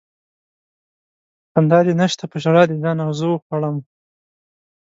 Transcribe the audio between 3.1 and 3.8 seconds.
زه وخوړم